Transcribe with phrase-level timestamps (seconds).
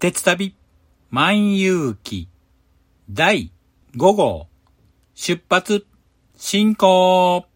[0.00, 0.54] 鉄旅
[1.10, 2.28] 万有記
[3.12, 3.50] 第
[3.96, 4.46] 5号
[5.16, 5.86] 出発
[6.36, 7.47] 進行。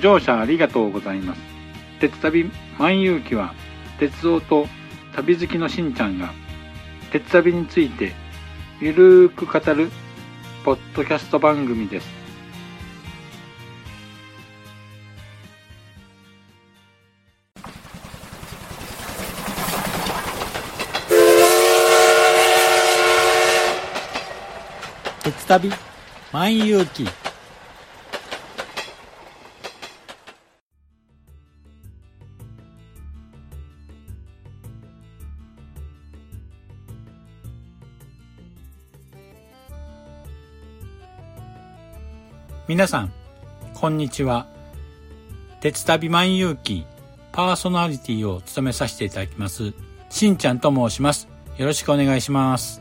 [0.00, 1.40] 乗車ありがとうございます。
[2.00, 3.54] 鉄旅万有記は
[3.98, 4.66] 鉄道と
[5.14, 6.32] 旅好きのしんちゃんが
[7.12, 8.12] 鉄旅について
[8.80, 9.90] ゆるーく語る
[10.64, 12.08] ポッドキャスト番組です。
[25.22, 25.70] 鉄旅
[26.32, 27.06] 万有記
[42.70, 43.12] 皆さん、
[43.74, 44.46] こんにちは。
[45.58, 46.86] 鉄旅万有記
[47.32, 49.74] パーソナリティを務めさせていただきます、
[50.08, 51.26] しんちゃんと申します。
[51.56, 52.80] よろしくお願いします。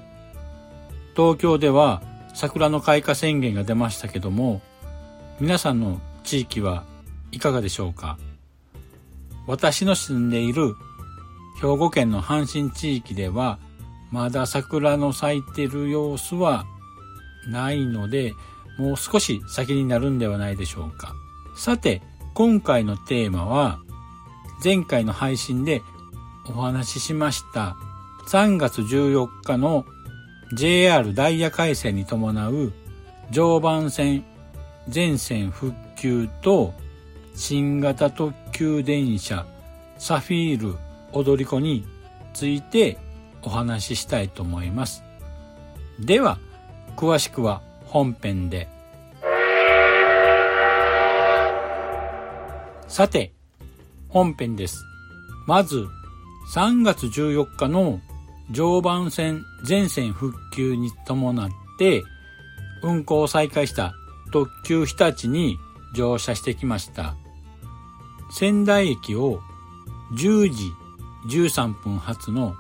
[1.16, 2.04] 東京では
[2.36, 4.62] 桜の開花宣言が出ましたけども、
[5.40, 6.84] 皆さんの地域は
[7.32, 8.20] いかがでしょうか？
[9.48, 10.76] 私の住んでいる
[11.56, 13.58] 兵庫県の阪神地域では、
[14.12, 16.66] まだ桜の咲いてる様子は
[17.48, 18.34] ないので、
[18.80, 21.14] もう少し先になるんではないでしょうか。
[21.56, 22.02] さて、
[22.34, 23.80] 今回のテーマは、
[24.64, 25.82] 前回の配信で
[26.48, 27.78] お話ししました
[28.28, 29.86] 3月14日の
[30.54, 32.74] JR ダイヤ改正に伴う
[33.32, 34.26] 常磐線
[34.88, 36.74] 全線復旧と
[37.36, 39.46] 新型特急電車
[39.98, 40.78] サフィール
[41.14, 41.86] 踊り子に
[42.34, 42.98] ついて
[43.44, 45.04] お話ししたいと思います。
[46.00, 46.38] では、
[46.98, 48.68] 詳しくは本編で。
[52.88, 53.34] さて、
[54.10, 54.86] 本編です。
[55.48, 55.88] まず、
[56.54, 58.00] 3月14日の
[58.52, 62.04] 常磐線全線復旧に伴って、
[62.84, 63.94] 運行を再開した
[64.32, 65.58] 特急日立に
[65.96, 67.16] 乗車してきました。
[68.32, 69.42] 仙台駅を
[70.14, 70.72] 10時
[71.28, 72.54] 13分発の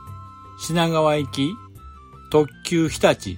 [0.60, 1.54] 品川行き
[2.32, 3.38] 特急日立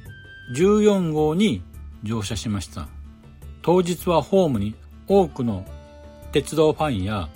[0.56, 1.62] 14号に
[2.04, 2.88] 乗車しました。
[3.62, 4.76] 当日はホームに
[5.08, 5.66] 多くの
[6.32, 7.30] 鉄道ファンや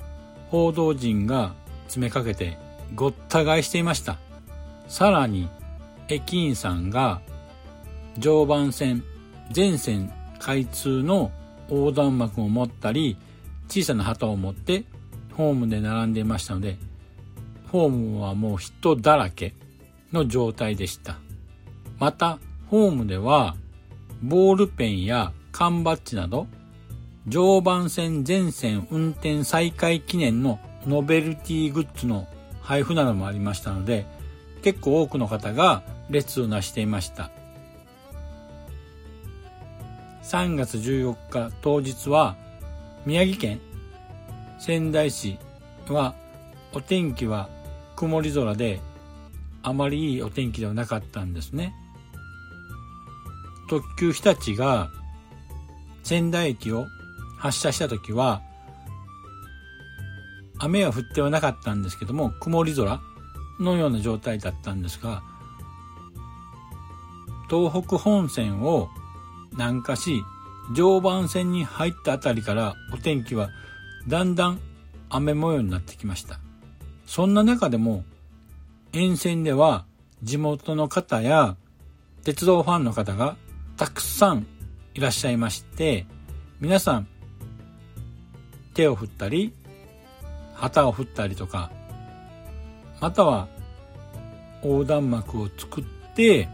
[0.50, 1.54] 報道陣が
[1.84, 2.58] 詰めかけて
[2.96, 4.18] ごった返していました。
[4.88, 5.50] さらに
[6.08, 7.22] 駅員さんが
[8.18, 9.04] 常磐線
[9.52, 11.32] 全線開通の
[11.70, 13.18] 横断幕を持ったり
[13.68, 14.84] 小さな旗を持って
[15.34, 16.78] ホームで並んでいましたので
[17.72, 19.54] ホームはもう人だらけ
[20.14, 21.18] の状態でした。
[22.00, 22.40] また
[22.70, 23.56] ホームでは
[24.24, 26.48] ボールペンや缶バッジなど
[27.28, 32.28] 常磐線全線運転再開記念のノベルティグッズの
[32.62, 34.06] 配布などもありましたので
[34.62, 37.32] 結構多くの方が列をなしていました。
[40.24, 42.36] 3月14日当日は
[43.06, 43.60] 宮城県
[44.58, 45.38] 仙台市
[45.88, 46.16] は
[46.74, 47.48] お天気は
[47.96, 48.82] 曇り空で
[49.62, 51.76] あまりいいお天気ではなかったんですね。
[53.70, 54.90] 特急日立が
[56.04, 56.86] 仙台駅を
[57.38, 58.42] 発車した時は
[60.60, 63.02] 雨は降ってはなかったんですけども曇り空
[63.60, 65.24] のような状態だったんですが
[67.50, 68.90] 東北本線を
[69.54, 70.24] 南下し
[70.74, 73.50] 常磐線に入ったあたりからお天気は
[74.08, 74.60] だんだん
[75.10, 76.40] 雨模様になってきました。
[77.06, 78.04] そんな中でも
[78.94, 79.86] 沿線では
[80.24, 81.56] 地元の方や
[82.24, 83.38] 鉄道ファンの方が
[83.78, 84.48] たくさん
[84.94, 86.06] いらっしゃいまして
[86.60, 87.08] 皆さん
[88.74, 89.54] 手を振ったり
[90.54, 91.72] 旗を振ったりとか
[93.02, 93.48] または
[94.64, 95.84] 横断幕を作っ
[96.16, 96.48] て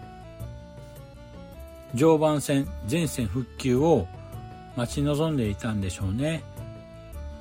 [1.94, 4.08] 常磐線全線復旧を
[4.76, 6.44] 待ち望んでいたんでしょうね。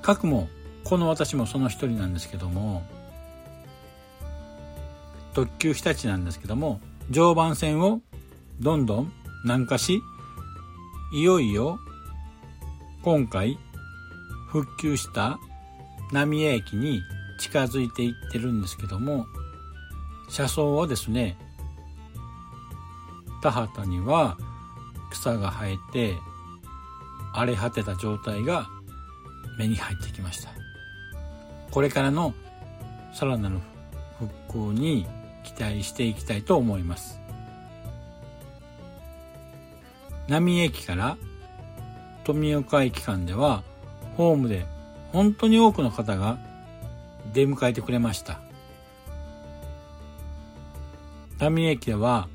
[0.02, 0.48] かくも、
[0.84, 2.82] この私もその一人なんですけども、
[5.34, 6.80] 特急日立なんですけども、
[7.10, 8.00] 常磐線を
[8.60, 9.12] どんどん
[9.44, 10.02] 南下し、
[11.12, 11.80] いよいよ
[13.02, 13.58] 今回
[14.48, 15.38] 復旧した
[16.12, 17.02] 浪江駅に
[17.38, 19.26] 近づいていってるんですけども、
[20.28, 21.38] 車窓はですね、
[23.42, 24.36] 田畑には
[25.10, 26.16] 草が生えて
[27.32, 28.68] 荒れ果てた状態が
[29.58, 30.50] 目に入ってきました。
[31.70, 32.34] これからの
[33.14, 33.58] さらなる
[34.18, 35.06] 復興に
[35.44, 37.19] 期待していきたいと思います。
[40.30, 41.18] 浪江駅から
[42.22, 43.64] 富岡駅間では
[44.16, 44.64] ホームで
[45.12, 46.38] 本当に多くの方が
[47.34, 48.40] 出迎えてくれました。
[51.40, 52.28] 浪江駅では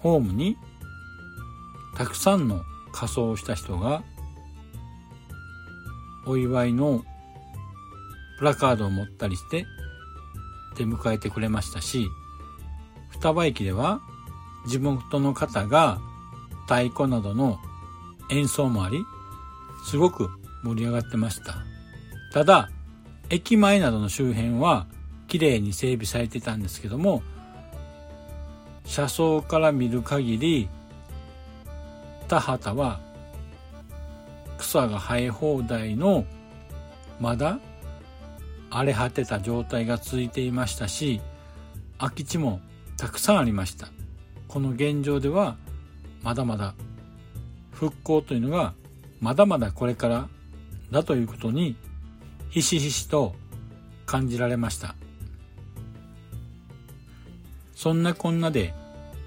[0.00, 0.58] ホームに
[1.96, 2.60] たくさんの
[2.92, 4.02] 仮装をした人が
[6.26, 7.02] お祝いの
[8.38, 9.64] プラカードを持ったりして
[10.76, 12.08] 出迎えてくれましたし
[13.08, 14.00] 双葉駅では
[14.66, 15.98] 地元の方が
[16.70, 17.58] 太鼓などの
[18.30, 19.04] 演奏もあり
[19.84, 20.30] すごく
[20.62, 21.64] 盛り上がってました。
[22.32, 22.70] ただ
[23.28, 24.86] 駅前などの周辺は
[25.26, 27.24] 綺麗に整備されてたんですけども
[28.84, 30.68] 車窓から見る限り
[32.28, 33.00] 田畑は
[34.58, 36.24] 草が生え放題の
[37.18, 37.58] まだ
[38.70, 41.20] 荒れ果てた状態が続いていましたし
[41.98, 42.60] 空き地も
[42.96, 43.88] たくさんありました。
[44.46, 45.56] この現状では
[46.22, 46.74] まだまだ
[47.72, 48.74] 復興というのが
[49.20, 50.28] まだまだこれから
[50.90, 51.76] だということに
[52.50, 53.34] ひしひしと
[54.06, 54.94] 感じられました
[57.74, 58.74] そんなこんなで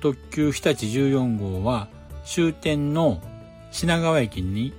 [0.02, 1.88] 特急日立14号は
[2.26, 3.22] 終点の
[3.72, 4.74] 品川駅に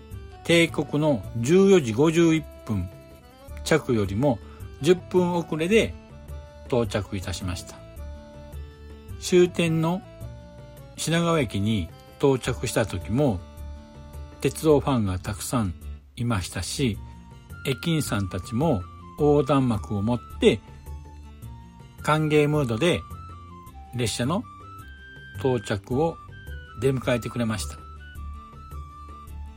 [0.45, 2.89] 帝国の14時51分
[3.65, 4.39] 着よりも
[4.83, 5.95] 10分遅れで
[6.67, 7.85] 到着いたしました。
[9.25, 10.03] 終点の
[10.97, 11.89] 品川駅に
[12.25, 13.39] 到着した時も
[14.41, 15.75] 鉄道ファンがたくさん
[16.17, 16.97] いましたし
[17.67, 18.83] 駅員さんたちも
[19.19, 20.59] 横断幕を持って
[22.03, 23.03] 歓迎ムードで
[23.95, 24.43] 列車の
[25.39, 26.17] 到着を
[26.81, 27.77] 出迎えてくれました。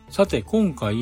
[0.10, 0.98] さて今回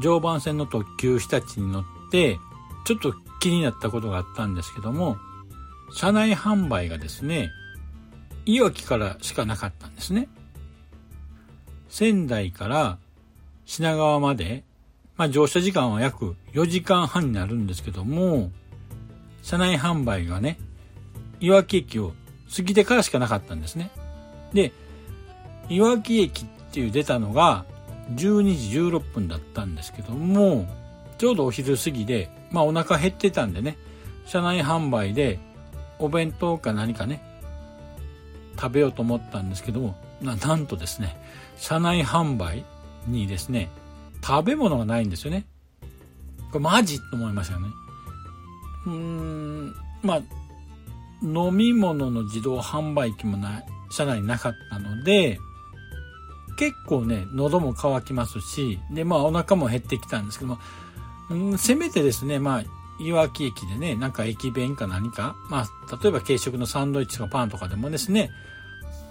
[0.00, 2.38] 常磐線の特急日立に乗って
[2.84, 5.16] ちょっと気になったことがあったんですけども
[5.92, 7.50] 車内販売がですね
[8.44, 10.28] いわきからしかなかったんですね。
[11.92, 12.96] 仙台から
[13.66, 14.64] 品川まで、
[15.18, 18.50] まあ乗車時間は約4時間半になるんですけども、
[19.42, 20.58] 車内販売がね、
[21.38, 22.14] いわき駅を
[22.56, 23.90] 過ぎてからしかなかったんですね。
[24.54, 24.72] で、
[25.68, 27.66] いわき駅っていう出たのが
[28.14, 30.66] 12時16分だったんですけども、
[31.18, 33.76] ちょうどお昼過ぎで、まあお腹減ってたんでね、
[34.24, 35.38] 車内販売で
[35.98, 37.22] お弁当か何かね、
[38.58, 41.20] 食べようと思ったんですけども、ななんとですね、
[41.62, 42.64] 車内販売
[43.06, 43.70] にですね、
[44.20, 45.46] 食べ物がないんですよね。
[46.50, 47.68] これマジと思いましたよね。
[48.86, 50.22] うーん、まあ、
[51.22, 55.38] 飲み物の自動販売機もない、車内になかったので、
[56.58, 60.58] 結構ね、喉も渇きますし、で、まあお腹も減ってきたんですけども、
[61.30, 62.64] うん、せめてですね、まあ、
[63.00, 68.32] いわき駅でね、なんか駅弁か何か、まあ、例えば軽食のサンドイッチとかパンとかでもですね、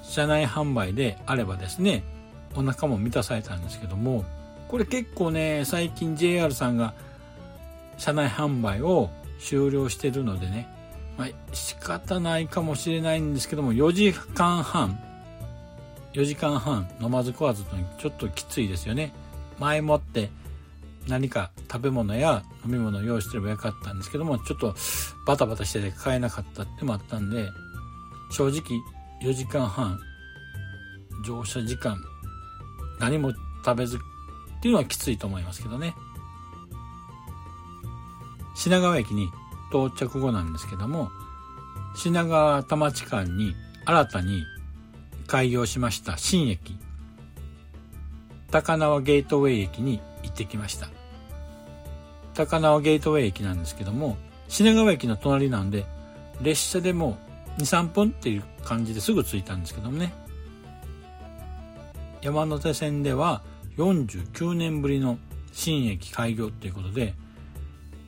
[0.03, 2.03] 車内販売であればですね、
[2.55, 4.25] お腹も満たされたんですけども、
[4.67, 6.93] これ結構ね、最近 JR さんが
[7.98, 10.67] 車内販売を終了してるのでね、
[11.17, 15.00] まあ、仕方ないかもしれないんですけども、4時間半、
[16.13, 19.13] 4時間半飲まず食わずとちょっときついですよね。
[19.60, 20.29] 前もって
[21.08, 24.75] 何か食べ物や飲み物を用意してればよかったんですけども、ちょっと
[25.25, 27.50] バタバタしてて買えなかったってもあったんで、
[28.31, 28.62] 正直
[29.22, 30.00] 4時間半、
[31.25, 32.01] 乗車時間、
[33.01, 33.34] 何も
[33.65, 34.00] 食べずっ
[34.62, 35.96] ていうのはきついと思いますけどね。
[38.55, 39.29] 品川駅に
[39.72, 41.10] 到着後なんですけども、
[41.96, 43.55] 品川田町間に
[43.86, 44.43] 新たに
[45.25, 46.77] 開業しました新駅、
[48.51, 50.88] 高輪ゲートウェイ駅に行ってきました。
[52.36, 54.17] 高輪ゲートウェイ駅なんですけども、
[54.48, 55.86] 品川駅の隣なんで、
[56.41, 57.17] 列車でも
[57.58, 60.13] 2、3分っていう感じですぐ着いたんですけどもね。
[62.21, 63.41] 山手線では
[63.77, 65.17] 49年ぶりの
[65.51, 67.13] 新駅開業ということで、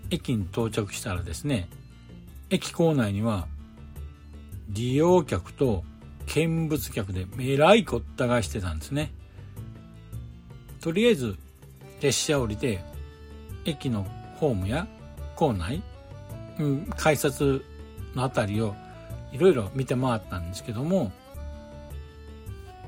[0.09, 1.67] 駅に到着したらですね、
[2.49, 3.47] 駅構内には
[4.69, 5.83] 利用客と
[6.27, 9.11] 見物客でえらいこったがしてたんですね。
[10.79, 11.37] とりあえず
[12.01, 12.83] 列車降りて
[13.65, 14.05] 駅の
[14.35, 14.87] ホームや
[15.35, 15.81] 構内、
[16.59, 17.63] うん、改札
[18.13, 18.75] の辺りを
[19.31, 21.11] いろいろ見て回ったんですけども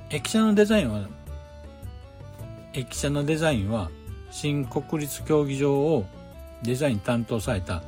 [0.09, 1.07] 駅舎のデザインは
[2.73, 3.89] 駅舎のデザインは
[4.31, 6.05] 新国立競技場を
[6.63, 7.83] デザイン担当された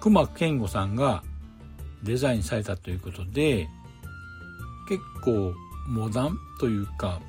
[0.00, 1.22] 熊健吾さんが
[2.02, 3.68] デザインされたということで
[4.88, 5.52] 結構
[5.88, 7.20] モダンというか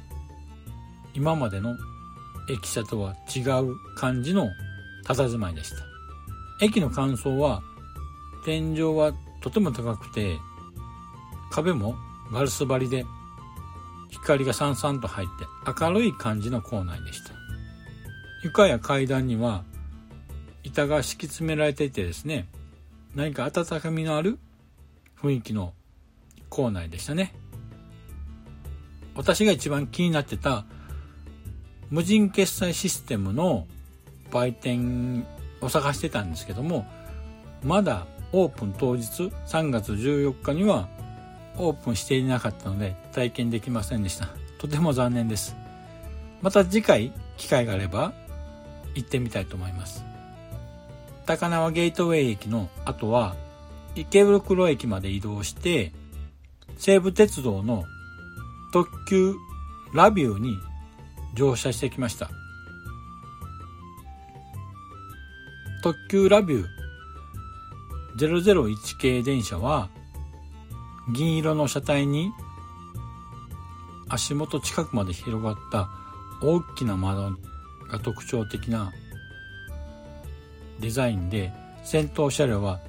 [1.13, 1.75] 今までの
[2.49, 4.49] 駅舎とは違う感じの
[5.05, 5.75] 佇まいでした。
[6.61, 7.61] 駅の感想は
[8.45, 10.37] 天井はとても高くて
[11.51, 11.95] 壁も
[12.31, 13.05] ガラス張りで
[14.11, 15.45] 光がさんさんと入って
[15.81, 17.33] 明るい感じの構内でした。
[18.43, 19.63] 床や階段には
[20.63, 22.47] 板が敷き詰められていてですね
[23.15, 24.39] 何か温かみのある
[25.21, 25.73] 雰囲気の
[26.49, 27.33] 構内でしたね。
[29.15, 30.65] 私が一番気になってた
[31.89, 33.67] 無人決済システムの
[34.31, 35.25] 売店
[35.59, 36.87] を探してたんですけども
[37.63, 40.87] まだオープン当日3月14日には
[41.57, 44.29] オープンしていなかったので体験できませんでした。
[44.57, 45.55] とても残念です。
[46.41, 48.13] また次回機会があれば
[48.95, 50.03] 行ってみたいと思います。
[51.25, 53.35] 高輪ゲートウェイ駅の後は
[53.95, 55.93] 池袋駅まで移動して
[56.77, 57.85] 西武鉄道の
[58.73, 59.35] 特急
[59.93, 60.57] ラビューに
[61.35, 62.29] 乗車してきました。
[65.83, 66.81] 特急ラビュー
[68.17, 69.89] 001系電車は
[71.09, 72.31] 銀色の車体に
[74.09, 75.89] 足元近くまで広がった
[76.41, 77.31] 大きな窓
[77.89, 78.91] が特徴的な
[80.79, 81.53] デザインで
[81.83, 82.79] 先頭車両は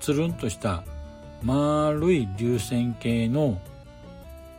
[0.00, 0.84] つるんとした
[1.42, 3.60] 丸い流線形の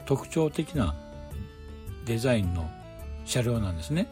[0.05, 0.95] 特徴的な
[2.05, 2.69] デザインの
[3.25, 4.07] 車両なんですね。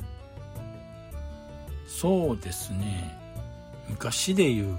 [1.87, 3.17] そうですね。
[3.89, 4.77] 昔でいう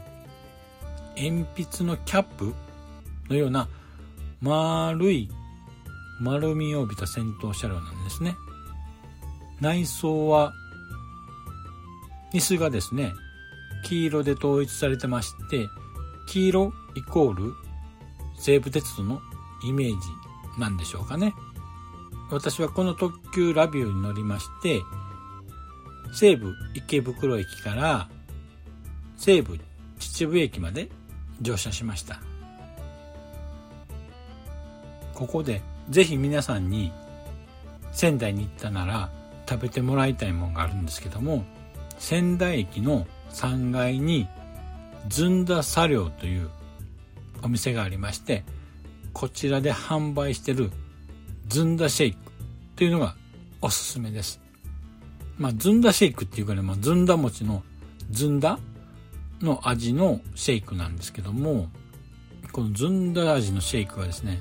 [1.16, 2.54] 鉛筆のキャップ
[3.28, 3.68] のような
[4.40, 5.28] 丸い
[6.20, 8.36] 丸みを帯びた先頭車両なんですね。
[9.60, 10.54] 内装は
[12.32, 13.12] 椅子がですね
[13.84, 15.68] 黄色で統一されてまして
[16.26, 17.54] 黄色イコール
[18.38, 19.20] 西武鉄道の
[19.64, 19.94] イメージ
[20.58, 21.34] なんでしょうかね。
[22.30, 24.82] 私はこの特急ラビューに乗りまして
[26.12, 28.08] 西武池袋駅から
[29.16, 29.58] 西武
[29.98, 30.88] 秩父駅まで
[31.40, 32.20] 乗車しました。
[35.20, 35.60] ここで
[35.90, 36.92] ぜひ皆さんに
[37.92, 39.10] 仙台に行ったなら
[39.46, 41.44] 食べてもらいたいものがあるんですけども
[41.98, 44.26] 仙台駅の3階に
[45.10, 46.48] ずんだ茶寮という
[47.42, 48.44] お店がありまして
[49.12, 50.70] こちらで販売してる
[51.48, 52.18] ずんだシェイク
[52.76, 53.14] というのが
[53.60, 54.40] おすすめです。
[55.36, 57.62] まあ、ずんだシェイクっていうかね、まあ、ずんだ餅の
[58.10, 58.58] ずんだ
[59.42, 61.68] の味のシェイクなんですけども、
[62.52, 64.40] このずんだ味のシェイクはですね、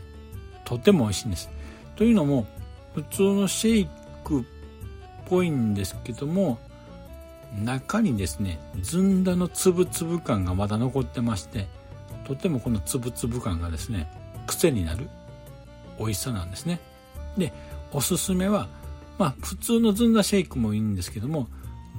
[0.69, 1.49] とても美味しいんです。
[1.95, 2.45] というのも、
[2.93, 3.89] 普通のシェイ
[4.23, 4.43] クっ
[5.25, 6.59] ぽいんですけども、
[7.63, 11.67] 中にですね、ずんだのつぶつぶ感がまだ残ってまして、
[12.27, 14.11] とてもこのつぶつぶ感がですね、
[14.45, 15.09] 癖になる
[15.97, 16.79] 美味しさなんですね。
[17.35, 17.51] で、
[17.91, 18.67] おすすめは、
[19.17, 21.47] まあ普通のずんだシェイクもいいんですけども、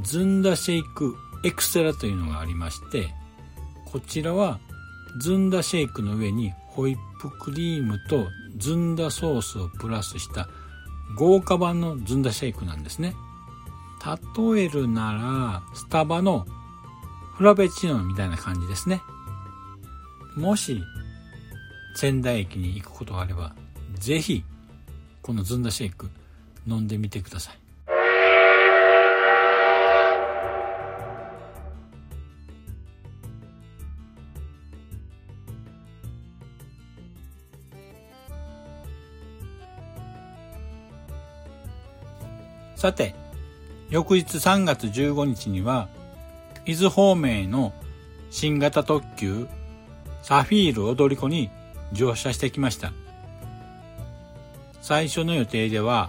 [0.04, 3.12] ずんだシェイクエクステラというのがありまして、
[3.86, 4.60] こちらは
[5.18, 10.49] ずんだシェイクの上にホイップクリームとずんだソースをプラスした
[11.16, 13.14] 豪華版のずんだシェイクなんですね。
[14.35, 16.47] 例えるなら、スタバの
[17.37, 19.02] フラペチーノみたいな感じですね。
[20.37, 20.83] もし、
[21.95, 23.54] 仙台駅に行くことがあれば、
[23.95, 24.45] ぜひ
[25.23, 26.09] このずんだシェイク
[26.66, 27.60] 飲んでみてください
[42.80, 43.14] さて
[43.90, 45.90] 翌日3月15日には
[46.64, 47.75] 伊豆方面への
[48.30, 49.46] 新型特急
[50.22, 51.50] サフィール踊り子に
[51.92, 52.94] 乗車してきました。
[54.80, 56.08] 最初の予定では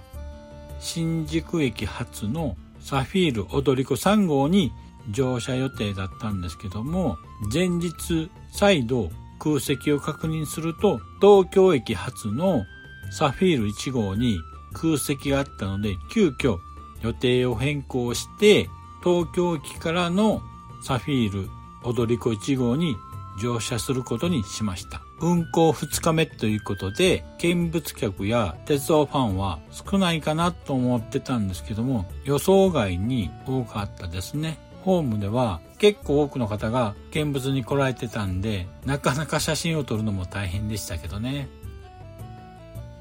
[0.79, 4.71] 新宿駅発のサフィール踊り子3号に
[5.09, 7.17] 乗車予定だったんですけども
[7.51, 9.09] 前日再度
[9.39, 12.63] 空席を確認すると東京駅発の
[13.11, 14.39] サフィール1号に
[14.73, 16.59] 空席があったので急遽
[17.01, 18.69] 予定を変更して
[19.03, 20.41] 東京駅からの
[20.83, 21.49] サフィール
[21.83, 22.95] 踊り子1号に
[23.41, 34.57] 乗車することにしました運行2日目ということで、見物客や鉄道ファンは少ないかなと思ってたんですけども、予想外に多かったですね。
[34.83, 41.47] ホームでは結構多くの方が見物に来られてたんで、なかなか写真を撮るのも大変でしたけどね。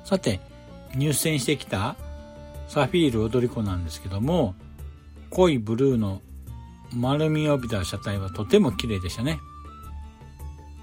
[0.04, 0.40] さて、
[0.94, 1.97] 入選してきた
[2.68, 4.54] サフィール踊り子なんですけども、
[5.30, 6.20] 濃いブルーの
[6.94, 9.38] 丸みを帯びた車体はとても綺麗でしたね。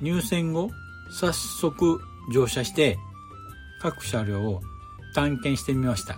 [0.01, 0.69] 入線後、
[1.11, 2.97] 早速乗車して
[3.81, 4.61] 各車両を
[5.15, 6.17] 探検してみました。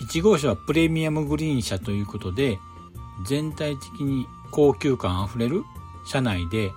[0.00, 2.58] 1号車はプレミアムグリーン車ということで
[3.26, 5.62] 全体的に高級感あふれる
[6.06, 6.72] 車内で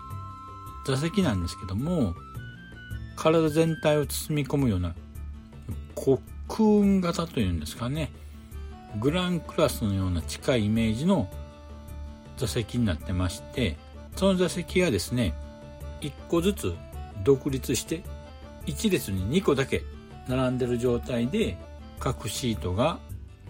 [0.86, 2.13] 座席なんですけども
[3.15, 4.93] 体全体を包み込むような
[5.95, 8.12] コクーン型というんですかね。
[9.00, 11.27] グランクラスのような近いイメージの
[12.38, 13.75] 座席になってまして
[14.15, 15.33] その座席がですね
[16.01, 16.75] 1個ずつ
[17.23, 18.03] 独立して
[18.67, 19.83] 1列に2個だけ
[20.27, 21.57] 並んでる状態で
[22.00, 23.00] 各シートが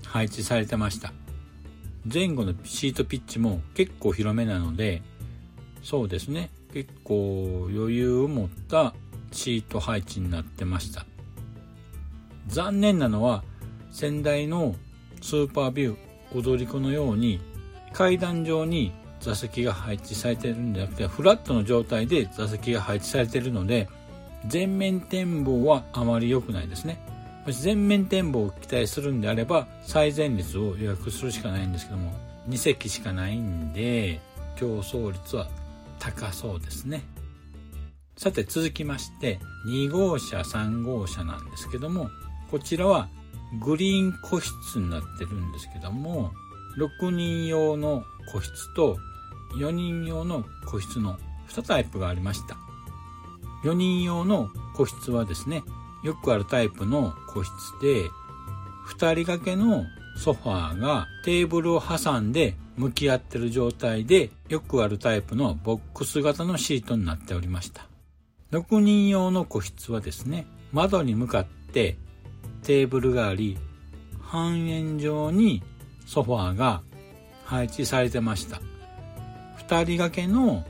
[0.06, 1.14] 配置されてました。
[2.12, 5.02] 前後のシートピッチも結構広めなので
[5.82, 6.50] そうですね。
[6.74, 8.94] 結構余裕を持った
[9.32, 11.06] シート配置になってました。
[12.48, 13.44] 残念なのは
[13.92, 14.76] 先代の
[15.22, 17.40] スーパービュー踊り子のように
[17.94, 23.88] 階段上に座席が配置されてるんじゃなくてフラットの状態で座席が配置されてるので
[24.48, 27.00] 全面展望はあまり良くないですね。
[27.46, 32.14] もし全面展望を期待するんであれば最前列を予約するしかないんですけども
[32.48, 34.22] 2席しかないんで
[34.56, 35.50] 競争率は
[36.00, 37.04] 高そうですね。
[38.18, 42.10] さて続きまして2号車3号車なんですけども
[42.54, 43.10] こちらは
[43.64, 46.30] グリーン個室になってるんですけども
[46.78, 48.96] 6人用の個室と
[49.56, 51.18] 4人用の個室の
[51.50, 52.56] 2タイプがありました。
[53.64, 55.64] 4人用の個室はですね
[56.04, 58.04] よくあるタイプの個室で
[58.88, 67.88] 2人掛けのソファーがテーブルを挟んで向き合ってる状態でよくあるタイプのボックス型のシートになっておりました。
[68.52, 71.98] 6人用の個室はですね窓に向かって
[72.64, 73.58] テーブルがあり
[74.22, 75.62] 半円状に
[76.06, 76.82] ソファーが
[77.46, 78.62] 配置されてました。
[79.58, 80.66] 2人掛けの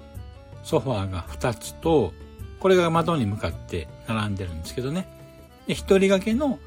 [0.64, 2.14] ソファーが2つと
[2.60, 5.08] これが窓に向かって並んでるんですけどね。
[5.68, 6.60] で1人掛けの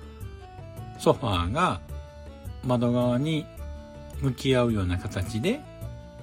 [0.99, 1.81] ソファーが
[2.65, 3.47] 窓側に
[4.21, 5.61] 向き合うような形で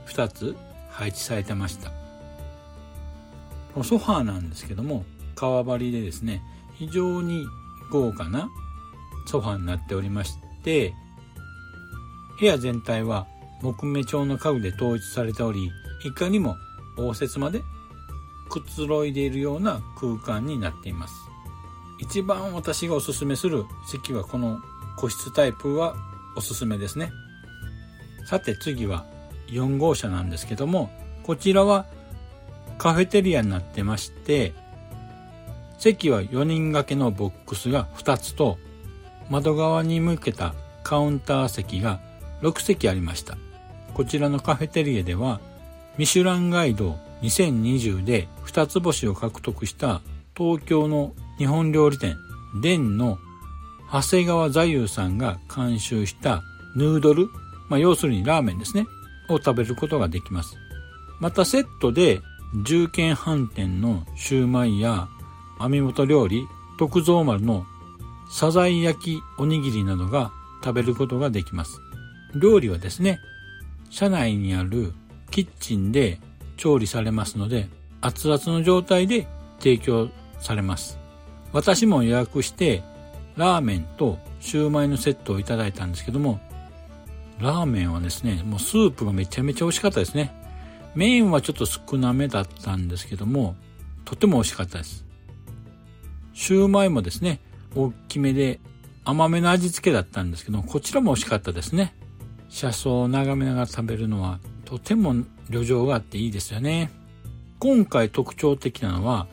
[0.08, 0.56] 2つ
[0.90, 1.92] 配置されてました。
[3.84, 5.04] ソファーなんですけども
[5.36, 6.42] 革張りでですね
[6.76, 7.44] 非常に
[7.92, 8.50] 豪華な
[9.26, 10.94] ソファになっておりまして
[12.40, 13.28] 部屋全体は
[13.62, 15.72] 木目調の家具で統一されており
[16.04, 16.58] いかにも
[16.98, 17.64] 応接まで
[18.50, 21.16] くつろいでいるような空間になっています。
[22.00, 24.60] 一番私がおすすめする席はこの
[24.98, 25.96] 個室タイプは
[26.36, 27.12] おすすめですね。
[28.26, 29.06] さて次は
[29.48, 30.92] 4号車なんですけども
[31.24, 31.86] こちらは
[32.78, 34.54] カフェテリアになってまして
[35.78, 38.58] 席は4人掛けのボックスが2つと
[39.30, 42.00] 窓側に向けたカウンター席が
[42.42, 43.38] 6席ありました。
[43.94, 45.40] こちらのカフェテリエでは、
[45.98, 50.02] ミシュランガイド2020で2つ星を獲得した
[50.36, 52.18] 東京の日本料理店、
[52.62, 53.18] デンの
[53.92, 56.44] 長谷川座右さんが監修した
[56.76, 57.28] ヌードル、
[57.70, 58.86] まあ、要するにラーメンですね、
[59.30, 60.58] を食べることができます。
[61.20, 62.22] またセットで
[62.66, 65.08] 重慶飯店のシューマイや
[65.60, 67.66] 網元料理、徳蔵丸の
[68.34, 70.32] サザエ焼きおにぎりなどが
[70.64, 71.80] 食べることができます。
[72.34, 73.20] 料理はですね、
[73.92, 74.92] 車内にある
[75.30, 76.20] キッチンで
[76.58, 77.70] 調理されますので、
[78.02, 79.28] 熱々の状態で
[79.60, 80.98] 提供されます。
[81.52, 82.82] 私も予約して、
[83.38, 86.40] ラーメンとシューマイのセットをいただいたんですけども、
[87.40, 90.34] ラーメンはですね、もうスープがめちゃめちゃ美味しかったですね。
[90.96, 93.56] 麺はちょっと少なめだったんですけども、
[94.06, 95.06] とても美味しかったです。
[96.34, 97.40] シューマイもですね、
[97.76, 98.60] 大きめで
[99.06, 101.94] 甘めの味付けだったんですけどこちらも美味しかったですね。
[102.50, 105.16] 車窓を眺めながら食べるのはとても
[105.50, 106.92] 旅情があっていいですよね。
[107.60, 109.28] 今回特徴的なのは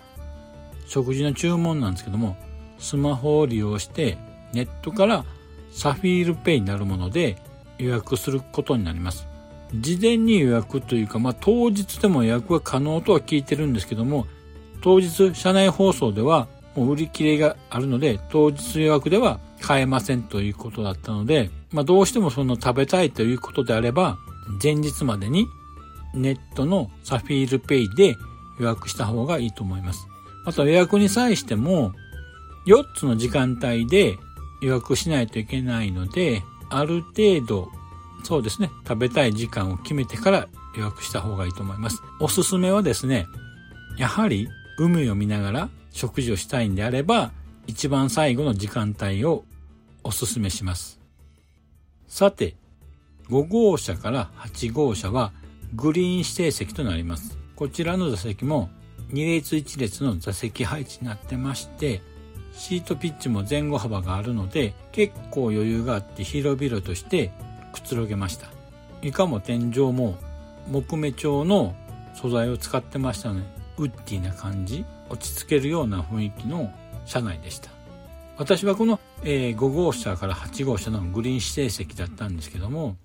[0.86, 2.36] 食事の注文なんですけども
[2.78, 4.18] スマホを利用して
[4.52, 5.24] ネットから
[5.70, 7.36] サフィールペイになるもので
[7.78, 9.28] 予約することになります。
[9.74, 14.26] 事前に予約というか、まあ、当日でも予約は可能とは聞いてるんですけども
[14.82, 24.18] 当日車内放送ではもう売り切れがあるので、当日予約では買えませんということだったので、まあどうしてもその食べたいということであれば、
[24.62, 25.46] 前日までに
[26.14, 28.16] ネットのサフィールペイで
[28.58, 30.06] 予約した方がいいと思います。
[30.44, 31.92] あと予約に際しても、
[32.66, 34.18] 4つの時間帯で
[34.60, 37.68] 予約しないといけないので、ある程度、
[38.22, 42.02] そうですね、食べたい時間を決めてから予約した方がいいと思います。
[42.20, 43.26] おすすめはですね、
[43.96, 47.32] やはり海を見ながら食事をしたいんであれば、
[47.66, 49.44] 一番最後の時間帯を
[50.02, 50.98] おすすめします。
[52.08, 52.54] さて、
[53.28, 55.32] 5号車から8号車は
[55.74, 57.38] グリーン指定席となります。
[57.54, 58.70] こちらの座席も
[59.12, 62.02] 2列1列の座席配置になってまして、
[62.52, 67.30] シートピッチも前後幅があるので結構余裕があって広々として
[67.72, 68.48] くつろげました。
[69.02, 70.18] いかも天井も
[70.70, 71.74] 木目調の
[72.14, 73.46] 素材を使ってましたので、
[73.78, 76.72] ウッディな感じ、落ち着けるような雰囲気の
[77.04, 77.70] 車内でした。
[78.38, 82.96] 私はこの、えー、5号車から8号車のグリーン指定席だったんですけども、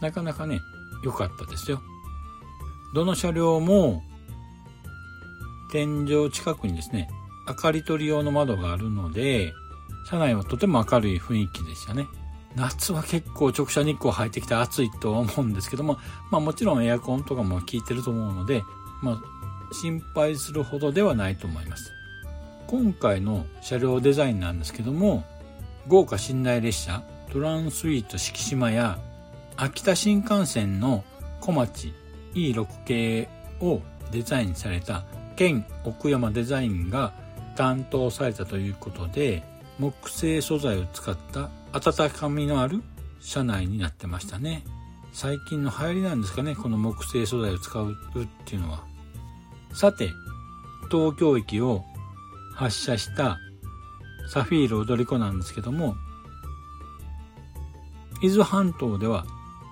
[0.00, 0.60] なかなかね、
[1.02, 1.80] 良かったですよ。
[2.94, 4.02] どの車両も
[5.72, 7.08] 天井近くにですね、
[7.48, 9.52] 明かり取り用の窓があるので、
[10.08, 12.06] 車内はとても明るい雰囲気でしたね。
[12.54, 15.98] 夏は結構直射日光入ってきて暑いとは思うんですけども、
[16.30, 18.62] まあもちろんエアコンとかも効いてると思うので、
[19.02, 19.22] まあ
[19.72, 21.92] 心配するほどではないと思います。
[22.66, 25.24] 今回の車両デザインなんですけども、
[25.86, 28.98] 豪華寝台列車、トランスイート四季島や
[29.56, 31.04] 秋田新幹線の
[31.40, 31.92] 小町
[32.34, 33.28] E6 系
[33.60, 35.04] をデザインされた
[35.36, 37.12] 県奥山デザインが
[37.56, 39.42] 担当されたということで
[39.78, 42.82] 木製素材を使った温かみのある
[43.20, 44.64] 車内になってましたね
[45.12, 47.94] 最近の流行りなんですかねこの木製素材を使うっ
[48.44, 48.84] ていうのは
[49.74, 50.12] さて
[50.90, 51.84] 東京駅を
[52.54, 53.38] 発車した
[54.28, 55.96] サフィール踊り子なんですけども
[58.22, 59.26] 伊豆半島では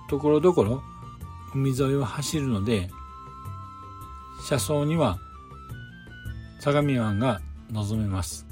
[0.09, 0.83] ところどころ
[1.55, 2.89] 海沿いを走るので
[4.45, 5.17] 車窓には
[6.59, 8.45] 相模湾が望めます。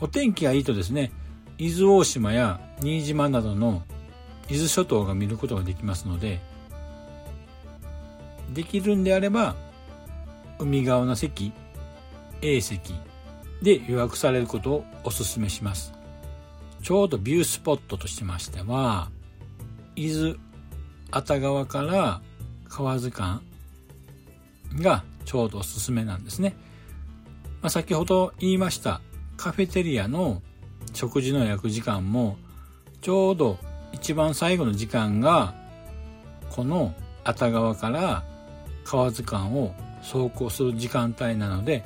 [0.00, 1.12] お天気がいいとですね
[1.58, 3.82] 伊豆大島や新島などの
[4.48, 6.40] 伊豆諸島が見ることができますので
[8.54, 9.56] できるんであれば
[10.58, 11.52] 海側の席
[12.42, 12.94] A 席
[13.62, 15.92] で予約されることをお勧めします
[16.82, 19.10] ちょうどビュースポットとしましては
[19.96, 20.36] 伊豆
[21.10, 22.20] 熱川から
[22.68, 23.42] 河津間
[24.76, 26.54] がちょうどおすすめなんですね。
[27.60, 29.00] まあ、先ほど言いました
[29.36, 30.42] カフェテリアの
[30.92, 32.36] 食事の予約時間も
[33.00, 33.58] ちょうど
[33.92, 35.54] 一番最後の時間が
[36.50, 36.94] この
[37.24, 38.22] 熱川から
[38.84, 41.84] 河津間を走行する時間帯なので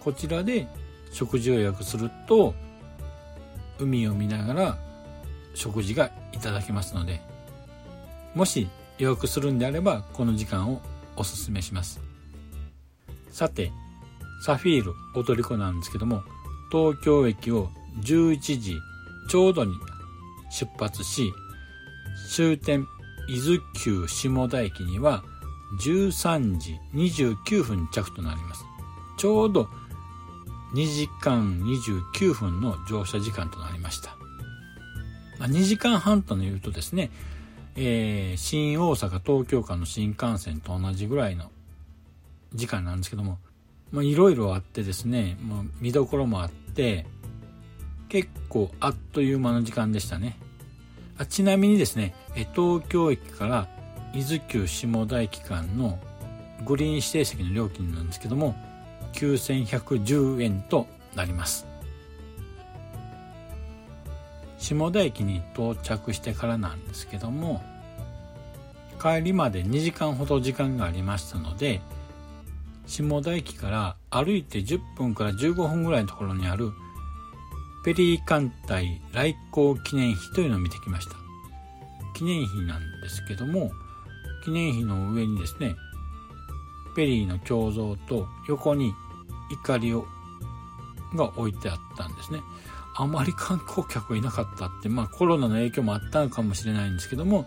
[0.00, 0.68] こちらで
[1.12, 2.54] 食事を予約すると
[3.78, 4.78] 海を見ながら
[5.54, 7.20] 食事がいただけますので
[8.34, 8.68] もし
[8.98, 10.80] 予約するんであればこの時間を
[11.16, 12.00] おすすめします。
[13.30, 13.70] さて
[14.40, 16.22] サフィール踊り子なんですけども
[16.72, 18.76] 東京駅を11時
[19.28, 19.72] ちょうどに
[20.50, 21.32] 出発し
[22.30, 22.86] 終点
[23.28, 25.22] 伊豆急下田駅には
[25.80, 28.64] 13時29分着となります
[29.16, 29.68] ちょうど
[30.74, 34.16] 2時間29分の乗車時間となりました、
[35.38, 37.10] まあ、2時間半というとですね
[37.80, 41.52] えー、新大阪東京間の新幹線と同じぐらいの
[42.52, 43.38] 時間なんですけども、
[44.02, 47.06] いろいろあってですね、もう見どころもあって、
[48.08, 50.36] 結構あっという間の時間でしたね。
[51.18, 52.16] あちなみにですね、
[52.56, 53.68] 東京駅から
[54.18, 55.98] 伊豆急下田駅間の
[56.66, 58.56] グリーン指定席の料金なんですけども、
[59.12, 61.68] 9110円となります。
[64.58, 67.62] 下田駅に到着してからなんですけども
[69.00, 71.80] 帰りまで2時間ほど時間がありましたので
[72.86, 76.72] 下田駅から歩いて10分から15分ぐらいのところにある
[77.84, 81.14] ペリー艦隊来航記念碑というのを見てきました
[82.16, 83.70] 記念碑なんですけども
[84.48, 85.76] 記念碑の上にですね
[86.96, 88.94] ペリーの胸像と横に
[89.50, 90.06] 怒りを
[91.14, 92.40] が置いてあったんですね
[92.96, 97.46] あまり観光客いなかったって、まあコロナの影響もあったのかもしれないんですけども、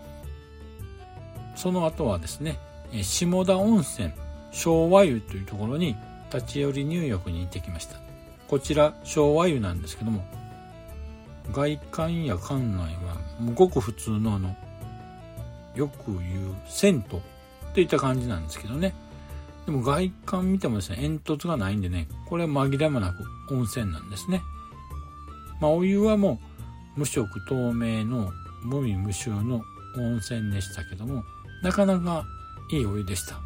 [1.57, 2.57] その後はですね、
[3.01, 4.13] 下田温泉
[4.51, 5.97] 昭和湯というところに
[6.33, 7.97] 立ち寄り入浴に行ってきました。
[8.47, 10.23] こちら昭和湯なんですけども、
[11.51, 13.17] 外観や館内は
[13.53, 14.55] ごく普通のあの、
[15.75, 17.19] よく言う銭湯
[17.73, 18.93] といった感じなんですけどね。
[19.65, 24.41] でも外観見てもですね、煙突がないんでね、これは紛れもなく温泉なんですね。
[25.59, 26.39] まあ、お湯はも
[26.97, 28.31] う無色透明の
[28.63, 29.61] 無味無臭の
[29.97, 31.23] 温泉でしたけども、
[31.63, 32.25] なかなか
[32.71, 33.39] いいお湯でした。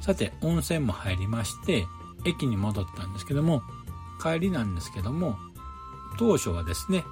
[0.00, 1.86] さて、温泉も入りまして、
[2.24, 3.62] 駅に戻ったんですけども
[4.22, 5.36] 帰りなんですけども
[6.18, 7.04] 当初はですね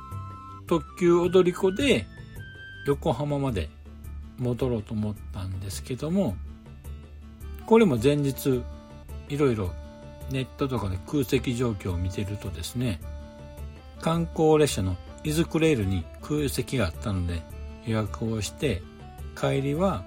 [0.66, 2.06] 特急踊り子で
[2.86, 3.68] 横浜まで
[4.40, 6.36] 戻ろうと思ったんですけども
[7.66, 8.62] これも前日
[9.28, 9.70] いろいろ
[10.30, 13.00] ネットとかで空席状況を見てるとですね
[14.00, 17.42] 観光列車のイズクレールに空席があったので
[17.86, 18.82] 予約をして
[19.38, 20.02] 帰りは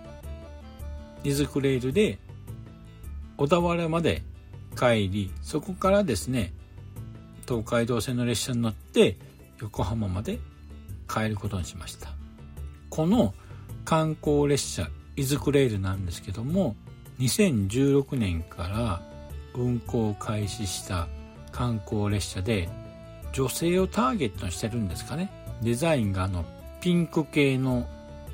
[1.23, 2.17] イズクレールで
[3.37, 4.23] 小田原まで
[4.77, 6.53] 帰りそこからですね
[7.47, 9.17] 東海道線の列車に乗って
[9.59, 10.39] 横浜まで
[11.07, 12.09] 帰ることにしました。
[12.89, 13.33] この
[13.85, 16.75] 観光列車イズクレールなんですけども
[17.19, 19.01] 2016年から
[19.55, 21.07] 運行を開始した
[21.51, 22.69] 観光列車で
[23.31, 25.31] 女性をターゲットにしてるんですかね。
[25.61, 26.45] デザインがあの
[26.81, 27.87] ピンク系の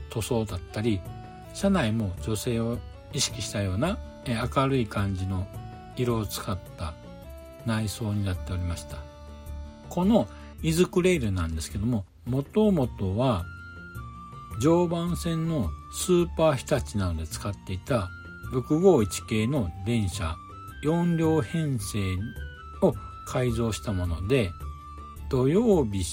[0.09, 0.99] 塗装だったり
[1.53, 2.79] 車内も女性を
[3.13, 5.47] 意識したような明るい感じの
[5.95, 6.93] 色を使った
[7.65, 8.97] 内装になっておりました。
[9.89, 10.27] この
[10.61, 13.45] イズクレイルなんですけどももともとは
[14.59, 18.09] 常磐線のスーパー日立などで使っていた
[18.51, 20.35] 651系の電車
[20.83, 22.17] 4両編成
[22.81, 22.93] を
[23.25, 24.51] 改造したもので
[25.29, 26.03] 土曜日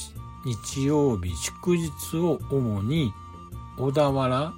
[0.45, 3.13] 日曜日祝日を主に
[3.79, 4.55] 小田原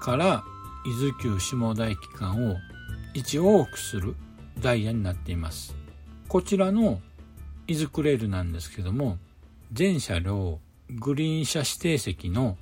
[0.00, 0.44] から
[0.86, 2.56] 伊豆急下田駅間を
[3.14, 4.14] 1往復する
[4.60, 5.74] ダイヤになっています。
[6.28, 7.00] こちらの
[7.66, 9.18] イズクレールなんですけども
[9.72, 12.56] 全車両グリーン車指定席の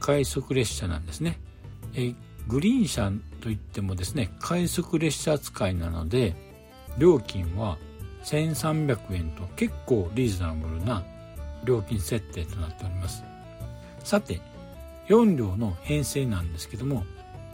[0.00, 1.38] 快速列車なんですね。
[1.94, 2.14] え
[2.48, 6.34] グリーン車といってもですね快速列車扱いなので
[6.98, 7.78] 料金は
[8.24, 11.04] 1300円と結構リーズナブルな
[11.64, 13.22] 料金設定となっております。
[14.02, 14.40] さて
[15.08, 17.04] 4両の編成なんですけども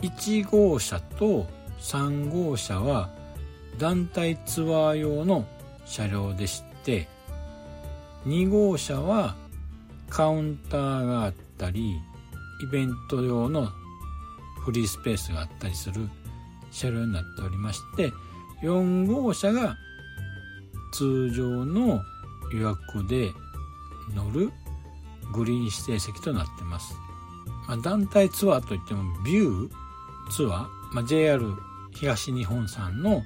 [0.03, 1.47] 1号車と
[1.79, 3.11] 3号車は
[3.79, 5.45] 団体ツアー用の
[5.85, 7.09] 車両でして
[8.27, 9.37] 2号車は
[10.09, 12.01] カウンターがあったり
[12.62, 13.69] イベント用の
[14.64, 16.09] フリースペースがあったりする
[16.71, 18.12] 車両になっておりまして
[18.62, 19.77] 4号車が
[20.92, 22.03] 通常の
[22.53, 23.31] 予約で
[24.14, 24.51] 乗る
[25.33, 26.95] グリーン指定席となってます、
[27.69, 29.71] まあ、団体ツアーといってもビュー
[30.31, 31.45] ツアー、まあ、JR
[31.92, 33.23] 東日本さんの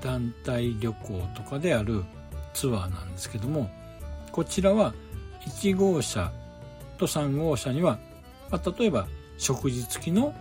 [0.00, 2.04] 団体旅行とかである
[2.54, 3.70] ツアーなんですけども
[4.32, 4.94] こちらは
[5.46, 6.32] 1号車
[6.98, 7.98] と3号車には、
[8.50, 9.06] まあ、例えば
[9.38, 10.34] 食事付きの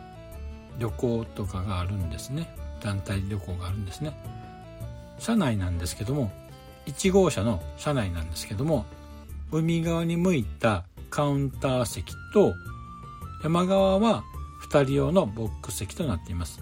[0.80, 2.54] 旅行とかがあるんですね。
[2.82, 4.18] 団体旅行があるんですね。
[5.20, 6.32] 車内なんですけども
[6.86, 8.86] 1号車の車内なんですけども
[9.52, 12.54] 海側に向いたカウンター席と
[13.44, 14.24] 山側は
[14.70, 16.60] 2人用のボックス席となっています。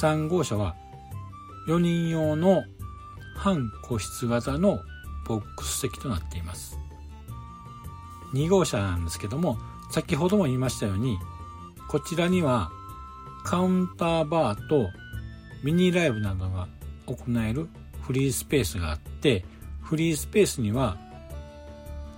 [0.00, 0.74] 3号車は
[1.68, 2.62] 4人用の
[3.36, 4.80] 半個室型の
[5.26, 6.78] ボックス席となっています。
[8.34, 9.58] 2号車なんですけども
[9.90, 11.18] 先ほども言いましたように
[11.88, 12.70] こちらには
[13.44, 14.88] カウンターバーと
[15.62, 16.68] ミニライブなどが
[17.06, 17.68] 行える
[18.02, 19.44] フリースペースがあって
[19.82, 20.96] フリースペースには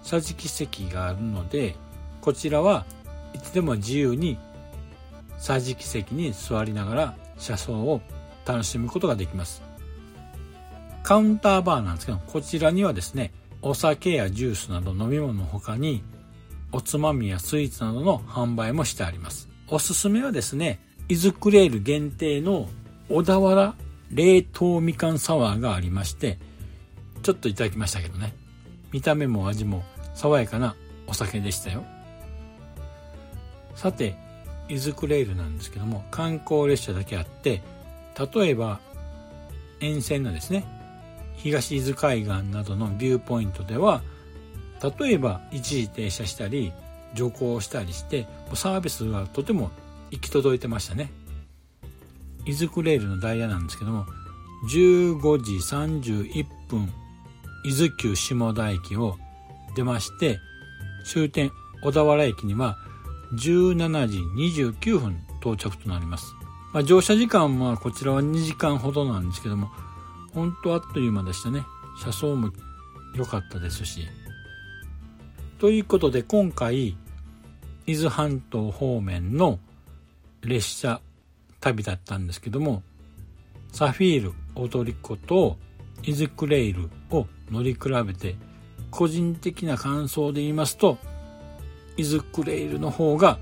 [0.02, 1.76] 桟敷席があるので
[2.20, 2.86] こちらは
[3.34, 4.38] いつでも自由に
[5.38, 8.00] 桟敷席に座りながら車窓を
[8.46, 9.62] 楽しむことができます。
[11.02, 16.02] カウンターバーなんですけどこちらにはですねお酒やジュースなど飲み物の他に
[16.72, 19.48] おつまみやスイーツなどの販売もしてあります。
[19.68, 22.68] おすすめはですねイズクレール限定の
[23.08, 23.74] 小田原
[24.10, 26.38] 冷凍みかんサワーがありまして
[27.22, 28.34] ちょっといただきましたけどね。
[28.90, 30.74] 見た目も味も爽やかな
[31.06, 31.84] お酒でしたよ。
[33.74, 34.16] さて
[34.68, 37.62] イズクレールなんですけども観光列車だけあって
[38.34, 38.80] 例えば
[39.80, 40.64] 沿線のですね
[41.38, 44.02] 東伊豆海岸などのビューポイントでは
[45.00, 46.72] 例えば一時停車したり
[47.14, 49.70] 徐行したりしてサービスがとても
[50.10, 51.10] 行き届いてましたね
[52.46, 54.06] 伊豆クレールのダイヤなんですけども
[54.70, 56.92] 15時31分
[57.64, 59.16] 伊豆急下田駅を
[59.76, 60.38] 出まして
[61.04, 61.50] 終点
[61.82, 62.76] 小田原駅には
[63.34, 64.18] 17時
[64.78, 66.34] 29分到着となります。
[66.72, 69.70] まあ、乗車時間はこちらは2時間ほどなんですけども、
[70.34, 71.64] 本当あっという間でしたね。
[72.02, 72.52] 車窓も
[73.14, 74.06] 良かったですし。
[75.58, 76.96] ということで今回、
[77.86, 79.58] 伊豆半島方面の
[80.42, 81.00] 列車
[81.60, 82.82] 旅だったんですけども、
[83.72, 85.56] サフィール踊り子と
[86.02, 88.36] イズクレイルを乗り比べて、
[88.90, 90.98] 個人的な感想で言いますと、
[91.96, 93.38] イズクレイルの方が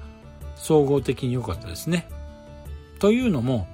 [0.54, 2.08] 総合的に良かったですね。
[2.98, 3.68] というのも、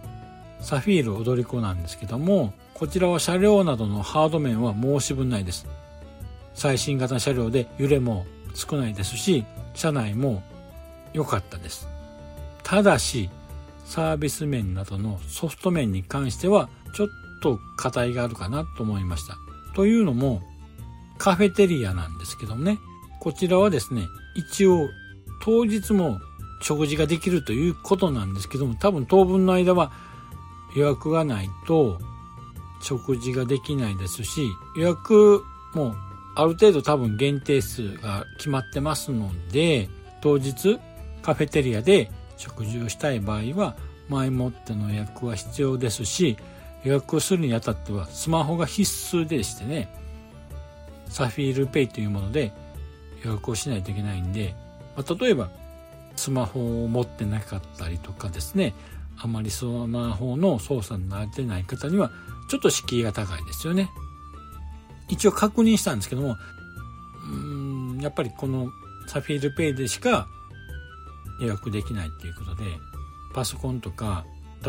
[0.60, 5.68] サフィール踊り子なんですけども、こちらは車両などのハード面は申し分ないです。
[6.52, 10.42] 最新型車両で揺れも少ないですし、車内も
[11.12, 11.86] 良かったです。
[12.64, 13.30] ただし、
[13.84, 17.08] サービス面などのソフト面に関してはちょっ
[17.40, 19.36] と課題があるかなと思いました。
[19.76, 20.42] というのも、
[21.18, 22.80] カフェテリアなんですけどもね、
[23.20, 24.88] こちらはですね、一応
[25.40, 26.18] 当日も
[26.60, 29.92] 食事ができるということなんですけども、多分当分の間は
[30.74, 32.00] 予約がないと
[32.82, 35.94] 食事ができないですし、予約も
[36.34, 39.88] ある程度多分限定数が決まってますので、
[40.20, 40.78] 当日
[41.22, 43.76] カフェテリアで食事をしたい場合は
[44.08, 46.36] 前もっての予約は必要ですし、
[46.84, 49.88] 予約をするにあたってはスマホが必須でしてね、
[51.08, 52.52] サフィールペイというもので
[53.24, 54.54] 予約をしないといけないんで、
[54.96, 55.50] まあ、例えば
[56.16, 58.74] スマホを持ってなかったりとかですね、
[59.18, 62.10] あまりスマホの操作に慣れてない方には
[62.48, 63.90] ちょっと敷居が高いですよね。
[65.08, 66.36] 一応確認したんですけども、
[67.24, 68.70] うん、やっぱりこの
[69.06, 70.26] サフィールペイでしか
[71.40, 72.64] 予約できないっていうことで、
[73.34, 74.24] パソコンとか、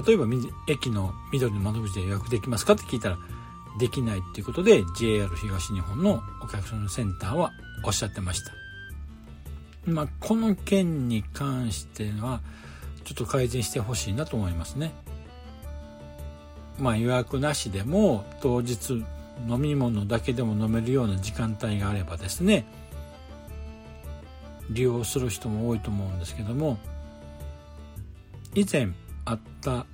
[0.05, 0.25] 例えば
[0.67, 3.17] 駅の緑の窓口で予約できますかって聞いたら、
[3.79, 7.51] できないっていうことで JR 東日本のお客さんのセンターは
[7.83, 8.51] おっしゃってました。
[9.85, 12.41] まあ、この件に関しては、
[13.03, 14.93] ちょっと改善してほしいなと思いますね。
[16.79, 19.03] まあ予約なしでも当日
[19.47, 22.65] 飲み物だけでも飲めるような時間帯があればですね、
[24.69, 26.77] 利用する人も多いと思うんですけども、
[28.55, 28.89] 以前
[29.25, 29.85] あった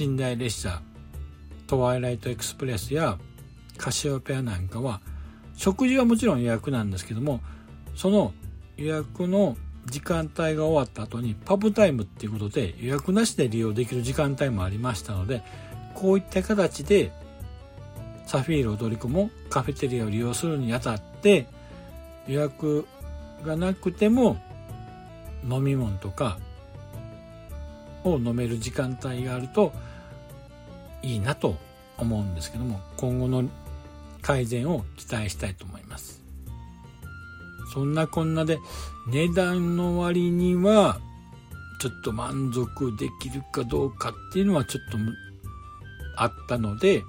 [0.00, 0.82] 寝台列車
[1.66, 3.18] トワイライトエクスプレスや
[3.76, 5.00] カシオペアなんかは
[5.56, 7.40] 食事はもちろん予約なんですけども
[7.94, 8.32] その
[8.76, 9.56] 予約の
[9.86, 15.42] 時間帯が終わった後にパブタイムっていうことで予約なしで利用できる時間帯もありましたので
[15.98, 17.10] こういった形で
[18.24, 21.46] サフィール踊り子もカフェテリアを利用するにあたって
[22.28, 22.86] 予約
[23.44, 24.40] がなくても
[25.42, 26.38] 飲み物とか
[28.04, 29.72] を飲める時間帯があると
[31.02, 31.56] いいなと
[31.96, 33.48] 思うんですけども今後の
[34.22, 36.22] 改善を期待したいと思います。
[37.74, 38.60] そんなこんなで
[39.08, 41.00] 値段の割には
[41.80, 44.98] ちょっと満足できるかどうかっていうのはちょっと
[46.22, 47.04] あったので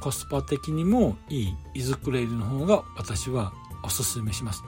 [0.00, 4.62] コスパ的にもいいイズクレールの方が私はおすすめします。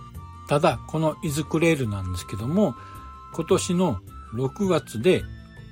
[0.48, 2.74] ただこのイズクレールなんですけども
[3.32, 4.00] 今年の
[4.34, 5.22] 6月で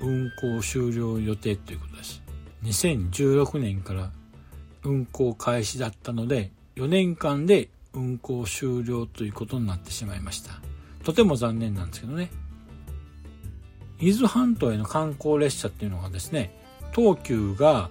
[0.00, 2.22] 運行終了予定ということです。
[2.64, 4.10] 2016年から
[4.84, 10.52] 運行開始だったので4年間で運行終了ということになってしまいました。
[11.02, 12.30] とても残念なんですけどね。
[14.00, 16.54] 伊豆半島への観光列車っていうのがですね
[16.94, 17.90] 東急が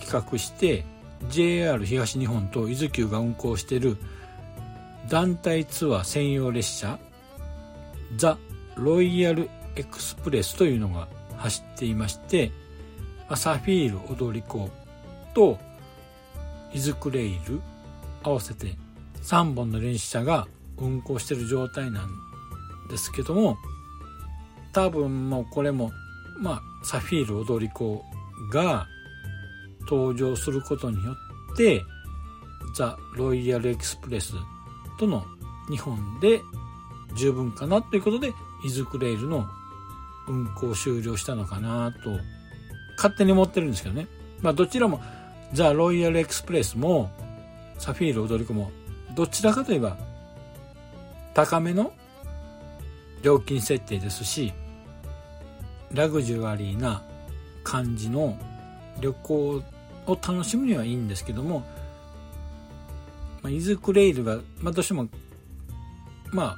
[0.00, 0.84] 企画して
[1.28, 3.96] JR 東日本と伊豆急が運行している
[5.08, 6.98] 団体ツアー専用列車
[8.16, 8.38] ザ・
[8.76, 12.52] ロイヤルエクスプレスというのが走っていまして
[13.34, 14.68] サフィール踊り子
[15.34, 15.58] と
[16.72, 17.60] イズクレイル
[18.22, 18.76] 合わせて
[19.22, 20.46] 3本の連車が
[20.78, 22.08] 運行している状態なん
[22.90, 23.56] ですけども
[24.72, 25.92] 多分もうこれも
[26.40, 28.04] まあサフィール踊り子
[28.50, 28.88] が
[29.88, 31.12] 登場することによ
[31.52, 31.84] って
[32.74, 34.34] ザ・ロイヤルエクスプレス
[34.98, 35.24] との
[35.70, 36.40] 2本で
[37.16, 38.32] 十分かなということで
[38.64, 39.46] イズクレイルの
[40.28, 42.18] 運行終了したのかなと
[42.96, 44.08] 勝手に思ってるんですけどね。
[44.42, 45.00] まあどちらも
[45.52, 47.10] ザ・ロイヤルエクスプレスも
[47.78, 48.70] サフィール踊り子も
[49.14, 49.96] どちらかといえば
[51.34, 51.92] 高めの
[53.22, 54.52] 料金設定ですし
[55.92, 57.02] ラグジュアリーな
[57.68, 58.38] 感じの
[58.98, 59.62] 旅行
[60.06, 61.60] を楽しむにはいいんですけども、
[63.42, 65.06] まあ、イズクレイルが、まあ、どうしても
[66.32, 66.56] まあ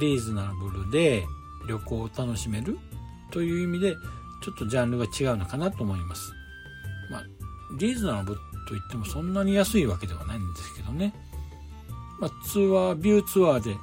[0.00, 1.22] リーズナブルで
[1.68, 2.76] 旅行を楽しめる
[3.30, 3.94] という意味で
[4.42, 6.32] ちょっとジャンルが違うのかなと思います。
[7.08, 7.24] まあ、
[7.78, 11.14] リーズナブルといってもそんなに安いわけではないんですけどね。
[12.20, 13.76] まあ、ツアー、ビューツアーで、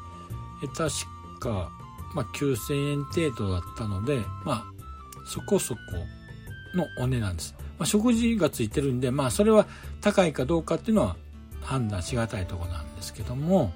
[0.75, 1.71] 確か、
[2.13, 4.65] まあ、9000円程度だったので、まあ、
[5.25, 5.79] そこそこ
[6.73, 7.55] のお値段です。
[7.77, 9.65] まあ、食事がついてるんで、まあ、それは
[10.01, 11.15] 高いかどうかっていうのは
[11.61, 13.71] 判断しがたいとこなんですけども、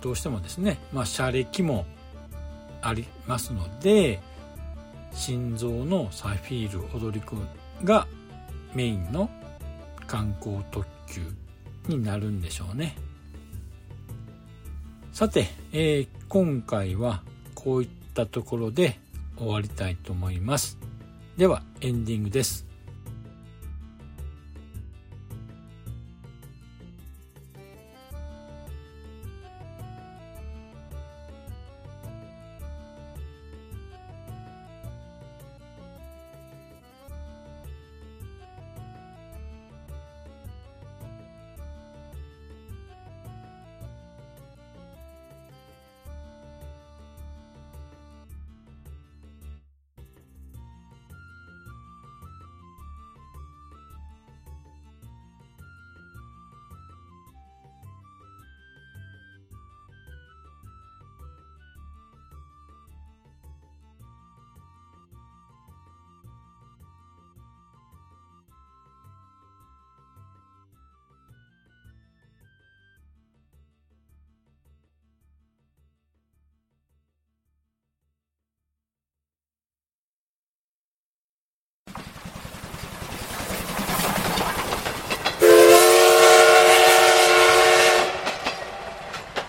[0.00, 1.86] どうしてもですね、まあ、車歴も
[2.82, 4.20] ありますので、
[5.12, 7.36] 心臓のサフィール踊り子
[7.84, 8.06] が
[8.74, 9.30] メインの
[10.06, 11.22] 観光特急
[11.88, 12.96] になるんでしょうね。
[15.12, 17.22] さて、えー、今回は
[17.54, 19.00] こういったところで
[19.36, 20.78] 終わりたいと思います。
[21.38, 22.67] ではエンディングです。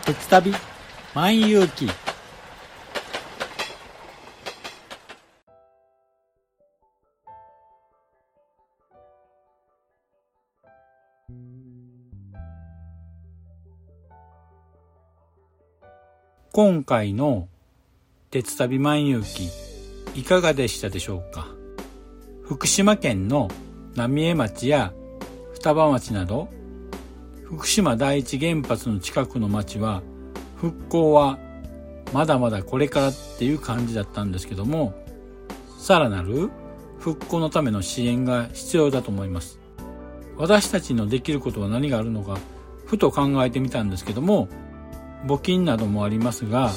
[0.09, 0.51] 鉄旅
[1.13, 1.87] 万有記。
[16.51, 17.47] 今回の
[18.31, 19.47] 鉄旅万有記
[20.15, 21.45] いかがでしたでしょうか？
[22.41, 23.47] 福島県の
[23.93, 24.91] 浪江町や
[25.53, 26.49] 双葉町など
[27.49, 30.03] 福島第一原発の近くの町は
[30.57, 31.39] 復興は
[32.13, 34.93] まだまだこれからっていう感じだったんですけども
[35.79, 36.51] さらなる
[36.99, 39.57] 復興のための支援が必要だと思います。
[40.37, 42.37] 私たちのできることは何があるのか
[42.85, 44.47] ふと考えてみたんですけども
[45.25, 46.71] 募金などもありますが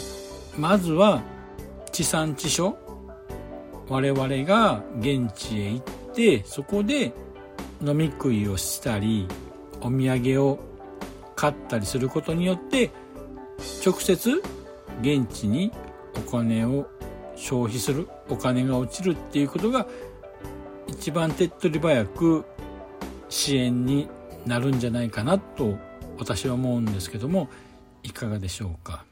[0.59, 1.23] まずは
[1.93, 2.75] 地産地消
[3.89, 7.13] 我々が現地へ行ってそこで
[7.85, 9.29] 飲み食いをしたり
[9.83, 10.59] お土産を
[11.37, 12.91] 買ったりすることによって
[13.85, 14.43] 直接
[15.01, 15.73] 現地に
[16.17, 16.87] お金を
[17.37, 19.87] 消費するお金が落ちるっていうことが
[20.87, 22.45] 一番手っ取り早く
[23.29, 24.09] 支援に
[24.47, 25.77] なるんじゃないかなと
[26.19, 27.49] 私は思うんですけども
[28.03, 29.05] いかがでしょうか？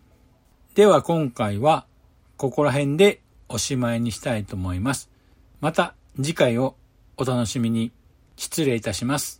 [0.75, 1.87] では今回は
[2.37, 5.11] ここら辺でおしまいにしたいと思います。
[5.61, 6.77] また次回を
[7.17, 7.93] お楽しみに。
[8.37, 9.40] 失礼いたします。